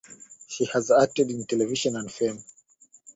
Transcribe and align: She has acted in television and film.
She 0.47 0.65
has 0.65 0.89
acted 0.89 1.29
in 1.29 1.45
television 1.45 1.95
and 1.95 2.11
film. 2.11 2.43